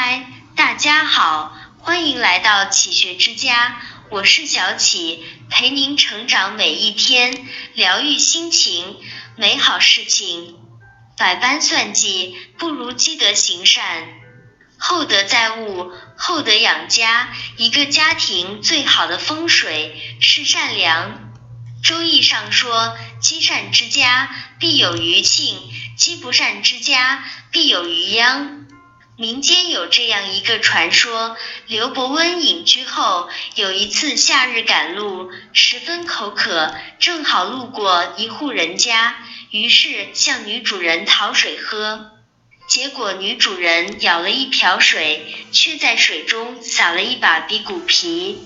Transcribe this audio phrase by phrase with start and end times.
[0.00, 8.96] 嗨，大家好，欢迎来到启学之家，我是小启，陪您成长每一天，疗愈心情，
[9.34, 10.54] 美好事情。
[11.16, 14.08] 百般算计，不如积德行善。
[14.78, 17.30] 厚德载物，厚德养家。
[17.56, 21.32] 一个家庭最好的风水是善良。
[21.82, 24.30] 周易上说，积善之家
[24.60, 25.58] 必有余庆，
[25.96, 28.67] 积不善之家必有余殃。
[29.18, 31.36] 民间有这样一个传说：
[31.66, 39.16] 刘伯温隐居后，有一次夏日赶路，十分口渴，正好路过一户人家，
[39.50, 42.12] 于是向女主人讨水喝。
[42.68, 48.38] 结果女主人舀了一瓢水，却在水中撒了一把比谷皮。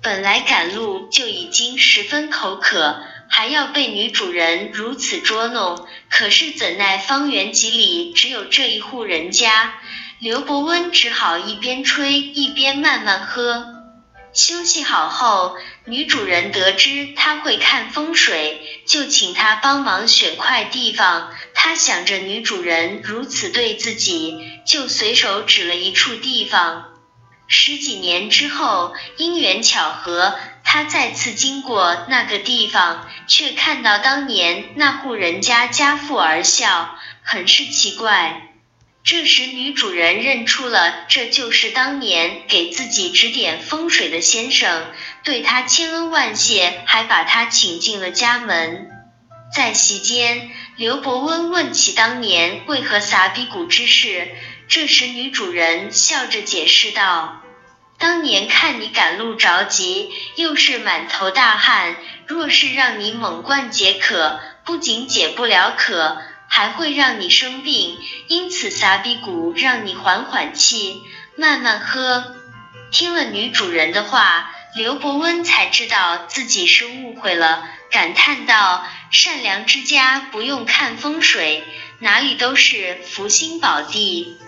[0.00, 9.74] 本来赶路就已经十分口渴，还要被女主人如此捉弄，可是怎奈方圆几里只有这一户人家。
[10.18, 13.74] 刘伯温只好一边吹一边慢慢喝。
[14.32, 21.34] 休息好后，女主人得知他会看风水，就请他帮忙选块地方。
[21.54, 26.94] 他想着女主人如此对自己，就随手指了一处地方。
[27.46, 38.54] 十几年之后，因缘巧合，他再次经过那个地方，却看到当年那户人家家富而笑，很是奇怪。
[39.06, 48.88] 这时，女主人认出了这就是当年给自己指点风水的先生，对他千恩万谢，还把他请进了家门。
[49.54, 54.26] 在席间，刘伯温问起当年为何撒鼻骨之事，
[54.66, 57.42] 这时女主人笑着解释道
[57.98, 61.94] ：“当年看你赶路着急，又是满头大汗，
[62.26, 67.98] 若是让你猛灌解渴，不仅解不了渴。”还会让你生病，
[68.28, 71.02] 因此撒比谷让你缓缓气，
[71.36, 72.36] 慢慢喝。
[72.90, 81.64] 听了女主人的话，刘伯温才知道自己是误会了，感叹道：“善良之家不用看风水，
[81.98, 84.38] 哪里都是福星宝地。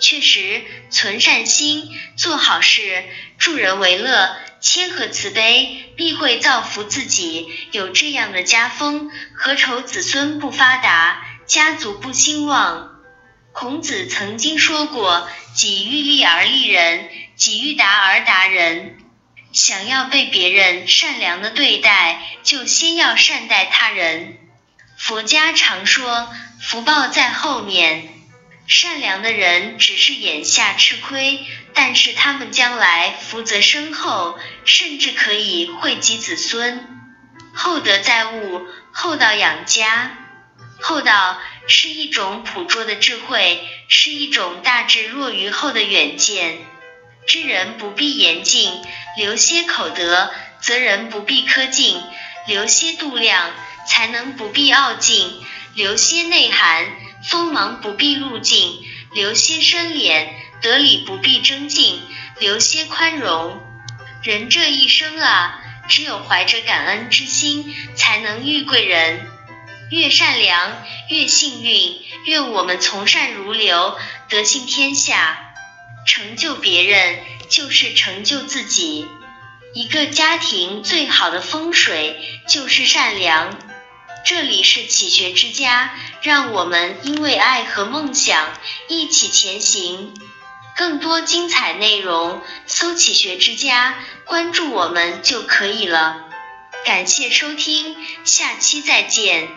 [0.00, 3.04] 确实，存善心，做好事，
[3.38, 7.48] 助人为乐，谦和慈悲，必会造福自己。
[7.70, 12.98] 有这样的家风，何愁子孙不发达？”家族不兴旺。
[13.52, 18.96] 孔子曾经说过：“己欲立而立人，己欲达而达人。”
[19.52, 24.38] 想要被别人善良的对待，就先要善待他人。
[24.96, 26.32] 佛家常说
[26.62, 28.08] ：“福报在后面。”
[28.66, 36.88] 善良的人只是眼下吃亏，但是他们将来福泽深厚，甚至可以惠及子孙。
[37.52, 40.16] 厚德载物，厚道养家。
[40.82, 41.38] 厚道
[41.68, 46.58] 是一种朴拙的智慧，是一种大智若愚后的远见。
[47.24, 48.68] 知人不必言尽，
[49.16, 52.02] 留些口德；责人不必苛尽，
[52.48, 53.50] 留些度量；
[53.86, 55.32] 才能不必傲尽，
[55.74, 56.86] 留些内涵；
[57.30, 58.84] 锋芒不必露尽，
[59.14, 60.26] 留些深敛；
[60.60, 62.02] 得理不必争竞，
[62.40, 63.62] 留些宽容。
[64.24, 69.31] 人这一生啊，只有怀着感恩之心，才能遇贵人。
[69.92, 73.94] 越善良越幸运，愿我们从善如流，
[74.30, 75.52] 德行天下。
[76.06, 77.18] 成就别人
[77.50, 79.06] 就是成就自己。
[79.74, 83.58] 一个家庭最好的风水就是善良。
[84.24, 88.48] 这里是启学之家，让我们因为爱和梦想
[88.88, 90.14] 一起前行。
[90.74, 96.24] 更多精彩内容，搜“启学之家”，关注我们就可以了。
[96.86, 99.48] 感谢收听，下期再见。